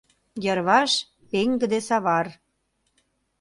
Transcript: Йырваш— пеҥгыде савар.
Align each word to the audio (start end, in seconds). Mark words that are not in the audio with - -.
Йырваш— 0.45 0.91
пеҥгыде 1.29 1.79
савар. 1.87 2.27